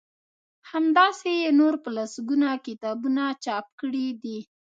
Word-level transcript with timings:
همداسی 0.71 1.33
يې 1.43 1.49
نور 1.59 1.73
په 1.83 1.89
لسګونه 1.97 2.47
کتابونه 2.65 3.23
چاپ 3.45 3.65
کړي 3.79 4.07
دي 4.21 4.39